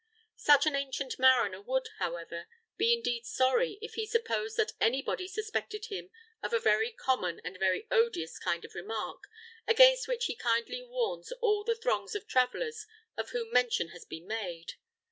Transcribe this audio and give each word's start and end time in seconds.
Such 0.37 0.65
an 0.65 0.75
ancient 0.75 1.19
mariner 1.19 1.61
would, 1.61 1.87
however, 1.99 2.47
be 2.75 2.91
indeed 2.91 3.23
sorry 3.27 3.77
if 3.83 3.93
he 3.93 4.07
supposed 4.07 4.57
that 4.57 4.71
anybody 4.81 5.27
suspected 5.27 5.85
him 5.91 6.09
of 6.41 6.53
a 6.53 6.59
very 6.59 6.89
common 6.91 7.39
and 7.43 7.55
very 7.59 7.85
odious 7.91 8.39
kind 8.39 8.65
of 8.65 8.73
remark, 8.73 9.25
against 9.67 10.07
which 10.07 10.25
he 10.25 10.35
kindly 10.35 10.81
warns 10.81 11.31
all 11.33 11.63
the 11.63 11.75
throngs 11.75 12.15
of 12.15 12.25
travellers 12.25 12.87
of 13.15 13.29
whom 13.29 13.51
mention 13.51 13.89
has 13.89 14.03
been 14.03 14.25
made. 14.25 14.73